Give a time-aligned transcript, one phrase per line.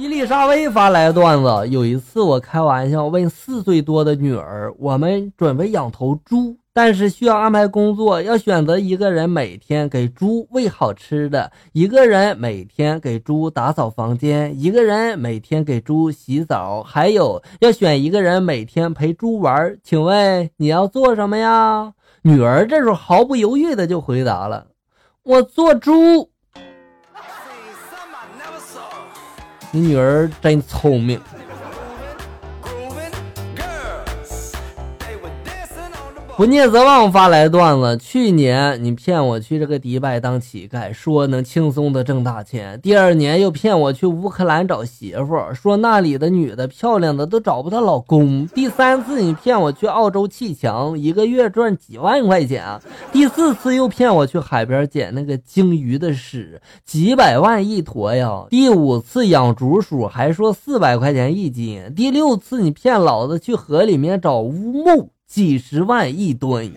[0.00, 6.56] 伊丽莎薇发来段子：有一次我开玩笑问四岁多的女儿，我们准备养头猪。
[6.72, 19.76] 但是需要安排工作，要选择一个人每天给猪喂好吃的，一个人每天给猪打扫房间，一个人每天给猪洗澡，还有要选一个人每天陪猪玩。
[19.84, 21.92] 请问你要做什么呀？
[22.22, 24.68] 女儿这时候毫不犹豫的就回答了
[25.24, 26.29] ：“我做猪。”
[29.72, 31.20] 你女儿真聪明。
[36.40, 52.80] 不念则忘发来段子：去年你骗我去这个迪拜当乞丐，说能轻松的挣大钱；第二年又骗我去乌克兰找媳妇，说那里的女的漂亮的都找不到老公；第三次你骗我去澳洲砌墙，一个月赚几万块钱；
[53.12, 65.10] 第四次又骗我去海边捡那个鲸鱼的屎，几百万一坨呀；第五次养竹鼠，还说四百块钱一斤；第六次你骗老子去河里面找乌木。
[65.30, 66.72] 几十万一吨，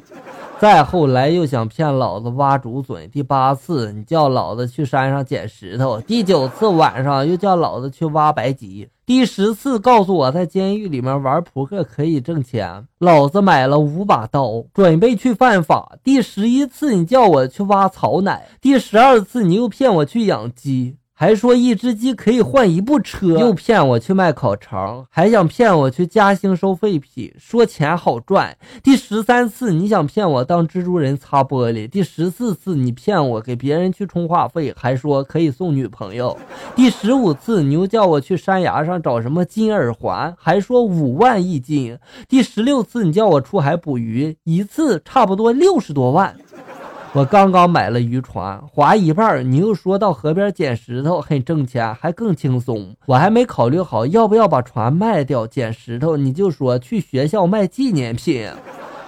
[0.60, 3.10] 再后来又想骗老子挖竹笋。
[3.10, 15.98] 第八次你叫老子去山上捡石头，第九次晚上又叫老子去挖白芨，第十次告诉我在监狱里面玩扑克可以挣钱，老子买了五把刀准备去犯法。
[16.04, 20.98] 第十一次你叫我去挖草奶，第十二次你又骗我去养鸡。
[21.16, 28.58] 还说一只鸡可以换一部车，又骗我去卖烤肠，还想骗我去嘉兴收废品，说钱好赚。
[28.82, 36.36] 第十三次你想骗我当蜘蛛人擦玻璃，第十四次你骗我给别人去充话费，还说可以送女朋友。
[36.76, 41.98] 第十五次你又叫我去山崖上找什么金耳环，还说五万一斤。
[42.28, 46.36] 第十六次你叫我出海捕鱼，一次差不多六十多万。
[47.14, 52.96] 我刚刚买了渔船，划一半，你又说到河边捡石头很挣钱，还更轻松。
[53.06, 58.50] 我还没考虑好要不要把船卖掉捡石头，你就说去学校卖纪念品。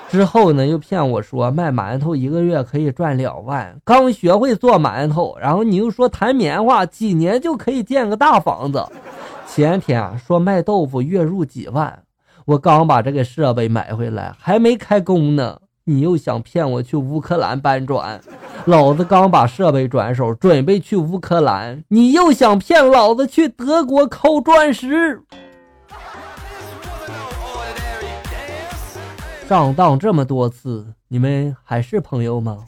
[0.07, 3.75] 之后呢，又骗我说卖馒头一个月可以赚两万。
[3.83, 8.85] 刚学会做馒头，然后你又说弹棉花几年就可以建个大房子。
[9.47, 12.03] 前天说卖豆腐月入几万，
[12.45, 15.57] 我刚把这个设备买回来，还没开工呢。
[15.87, 18.19] 你又想骗我去乌克兰搬砖，
[18.65, 21.83] 老子刚把设备转手，准备去乌克兰。
[21.89, 25.21] 你又想骗老子去德国抠钻石，
[29.47, 32.65] 上当这么多次，你们还是朋友吗？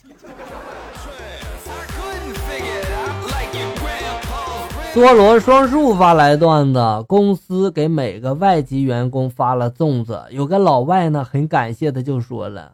[4.94, 12.74] 多罗双树发来段子：公司给每个外籍员工发了粽子，有个老外呢，很感谢的就说了。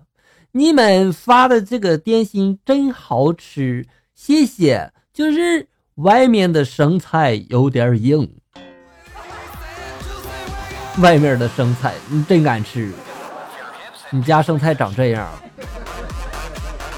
[0.56, 4.94] 你们发的这个点心真好吃，谢谢。
[5.12, 8.32] 就是外面的生菜有点硬，
[11.00, 12.92] 外面的生菜你真敢吃？
[14.12, 15.28] 你家生菜长这样？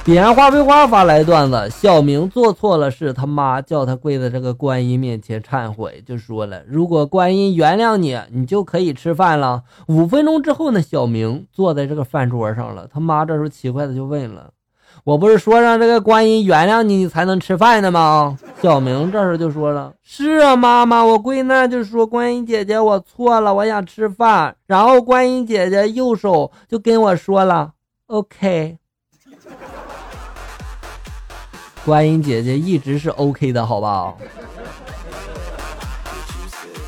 [0.05, 12.87] 彼岸花非花发来段子：小明做错了事，他妈叫他跪在这个观音面前忏悔，就说了：“如果观音原谅你，你就可以吃饭了。”五分钟之后呢，小明坐在这个饭桌上了。
[12.93, 14.51] 他妈这时候奇怪的就问了
[15.05, 27.71] ：“我不是说让这个观音原谅你，你才能吃饭的吗？”小明这时候就说了：“是啊，妈妈，我跪那就说观音姐姐，我错了，我想吃饭。”然后观音姐姐右手就跟我说了
[28.05, 28.77] ：“OK。”
[31.85, 34.13] 观音姐姐一直是 OK 的，好吧？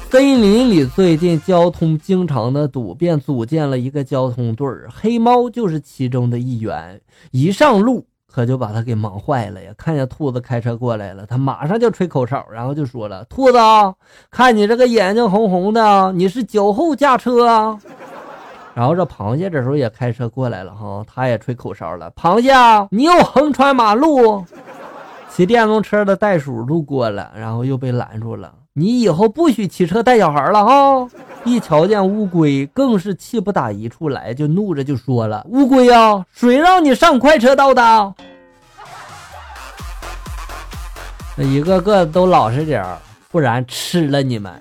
[0.10, 7.00] 森林里最近交通经常的堵，便组建了一个交通队儿，黑猫就是其中的一员。
[7.32, 9.72] 一上路，可就把他给忙坏了呀！
[9.78, 13.60] 看见兔子开车过来了，他马上就吹口哨，然后就说了：“兔子，
[14.32, 17.78] 看你这个眼睛红红的，你是酒后驾车啊？”
[18.74, 22.52] 然后这螃蟹这时候也开车过来了，哈，他也吹口哨了：“螃蟹，
[22.92, 24.44] 你又横穿马路。”
[25.30, 28.52] 骑电动车的袋鼠路过了，然后又被拦住了。
[28.74, 31.08] 你以后不许骑车带小孩了哈！
[31.44, 38.14] 一瞧见乌龟，更是气不打一处来，就怒着就说了：“乌龟啊，谁让你上快车道的？”
[41.38, 42.84] 一个个都老实点
[43.30, 44.52] 不然吃了你们。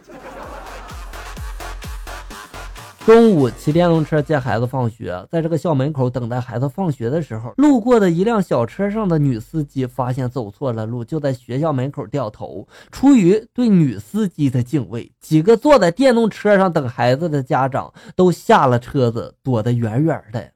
[3.06, 12.66] 中午骑电动车接孩子放学，在这个校门口等待孩子放学的时候，路过的一辆小车上的女司机发现走错了路，就在学校门口掉头。
[12.90, 20.50] 出于对女司机的敬畏，几个坐在电动车上等孩子的家长都下了车子，躲得远远的。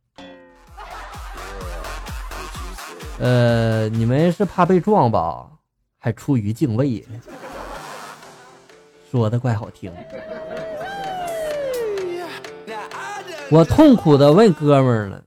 [3.20, 5.48] 呃，你们是怕被撞吧？
[6.00, 7.06] 还出于敬畏。
[9.08, 9.92] 说的怪好听。
[13.50, 15.24] 我痛苦的问哥们儿了：“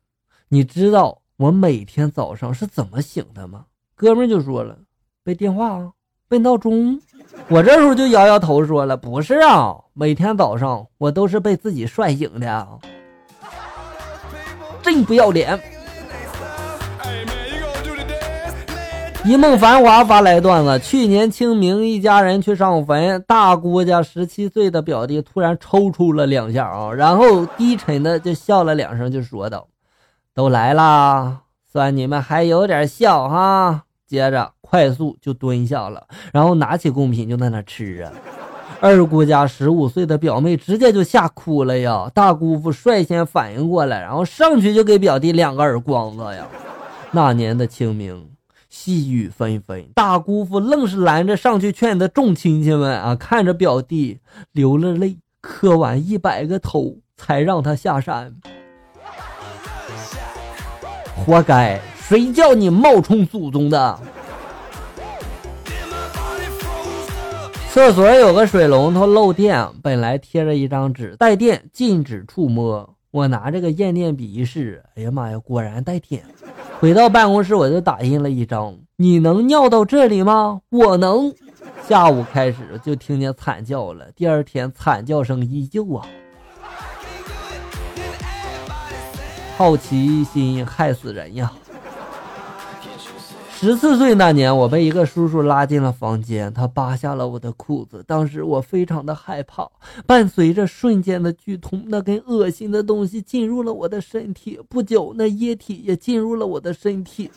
[0.48, 3.66] 你知道我每天早上是怎么醒的吗？”
[3.96, 4.78] 哥们儿就说了
[5.24, 5.92] ：“被电话
[6.30, 7.02] 被，闹钟。”
[7.50, 12.80] 我这时候就摇摇头说了：“不是啊，每天早上我都是被自己帅醒的。”
[14.82, 15.60] 真不要脸！
[19.26, 29.66] 一梦繁华发来段子：去年清明，一家人去上坟，大姑家十七岁的表弟突然抽搐了两下啊，然后低沉的就笑了两声，就说道
[30.36, 31.40] ：“都来啦，
[31.72, 38.12] 算你们还有点笑哈。”接着快速就蹲下了，然后拿起贡品就在那吃啊。
[38.82, 46.46] 二姑家十五岁的表妹直接就吓哭了呀，大姑父率先反应过来，然后上去就给表弟两个耳光子呀。
[47.12, 48.33] 那年的清明。
[48.76, 54.20] 细雨纷纷，大姑父愣是拦着上去劝的众亲戚们啊，看着表弟
[54.52, 58.34] 流了泪，磕完一百个头才让他下山。
[61.16, 64.00] 活该，谁叫你冒充祖宗的？
[67.70, 72.96] 厕所有个水龙头漏电，本来贴着一张纸，带电禁止触摸。
[73.14, 76.24] 我拿这个验电笔一试，哎呀妈呀，果然带电。
[76.80, 78.76] 回到办公室，我就打印了一张。
[78.96, 80.62] 你能尿到这里吗？
[80.72, 81.32] 我能。
[81.88, 86.08] 下午开始就听见惨叫了，第二天惨叫声依旧啊。
[89.58, 91.54] 好奇心害死人呀。
[93.64, 98.04] 十四岁那年，我被一个叔叔拉进了房间，他扒下了我的裤子。
[98.06, 99.72] 当时我非常的害怕，
[100.06, 104.60] 伴随着瞬间的剧痛，那根恶心的东西进入了我的身体。
[104.68, 107.32] 不久，那液体也进入了我的身体。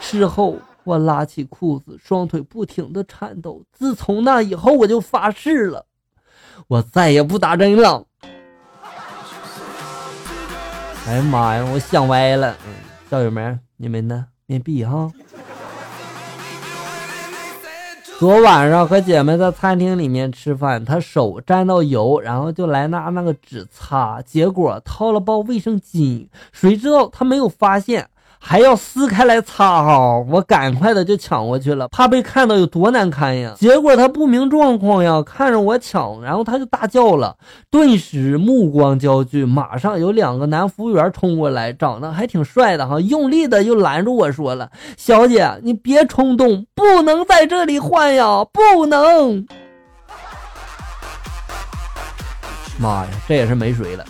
[0.00, 3.62] 事后，我拉起裤子，双腿不停的颤抖。
[3.70, 5.84] 自从那以后，我就发誓了，
[6.68, 8.06] 我再也不打针了。
[11.06, 12.56] 哎呀妈呀，我想歪了。
[12.66, 12.72] 嗯，
[13.10, 14.24] 校友们，你们呢？
[14.46, 15.12] 面壁哈。
[18.18, 28.08] 昨晚上和姐妹在餐厅里面吃饭，她手沾到油，然后就来拿那个纸擦，结果掏了包卫生巾，谁知道她没有发现。
[28.40, 33.54] 还要撕开来擦哈，我赶快的就抢过去了，怕被看到有多难堪呀。
[33.58, 37.36] 结果他不明状况呀，看着我抢，然后他就大叫了，
[37.70, 49.46] 顿时目光焦距，马上有两个男服务员冲过来，长得还挺帅的哈，用力的就拦住我说了：“小姐，你别冲动，不能在这里换呀，不能。”
[52.80, 54.04] 妈呀，这也是没水了。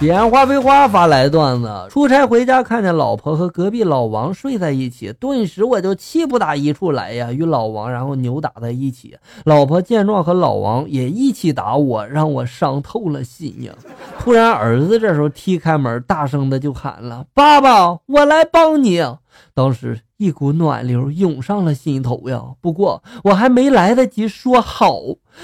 [0.00, 9.16] 烟花飞花发来段子：出差回家，看见老婆和隔壁老王睡在一起，顿时我就气不打一处来呀，与老王然后扭打在一起。
[9.44, 13.72] 老婆见状和老王也一起打我，让我伤透了心呀。
[14.20, 19.04] 突然，儿子这时候踢开门，大声的就喊了：“爸爸，我来帮你！”
[19.52, 22.40] 当时一股暖流涌上了心头呀。
[22.60, 25.00] 不过我还没来得及说好，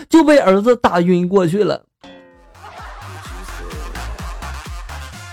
[0.08, 1.82] 就被儿子打晕过去了。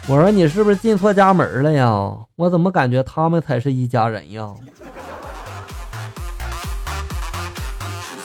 [0.07, 2.18] 我说你是不是进错家门了呀？
[2.36, 4.53] 我怎么感觉他们才是一家人呀？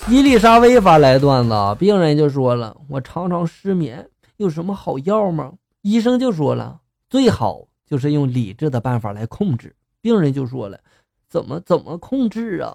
[0.08, 5.52] 伊丽莎薇发来段子，病人就说了：“我常常失眠，有什么好药吗？”
[5.82, 6.80] 医生就说了
[7.10, 10.78] ：“最好就是用理智的办法来控制。”病人就说了
[11.28, 12.74] ：“怎么怎么控制啊？”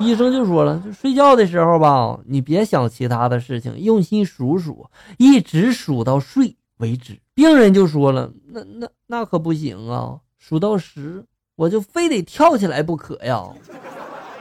[0.00, 4.86] 医生就说了：“就睡觉的时候吧，你别想其他的事情，用心数数，
[5.18, 10.18] 一直数到睡为止。”病人就说了：“那那那可不行啊！
[10.38, 11.24] 数到十，
[11.54, 13.42] 我就非得跳起来不可呀！”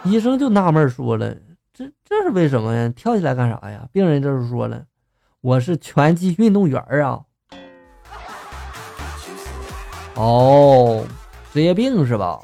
[0.03, 1.33] 医生就纳闷说了
[1.71, 2.91] ：“这这是为什么呀？
[2.95, 4.83] 跳起来干啥呀？”病人这时说了
[5.39, 7.21] ：“我是拳击运动员啊！”
[10.15, 11.05] 哦，
[11.53, 12.43] 职业病是吧？